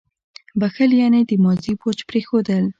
•بښل 0.59 0.91
یعنې 1.01 1.21
د 1.29 1.31
ماضي 1.43 1.73
بوج 1.79 1.97
پرېښودل. 2.09 2.65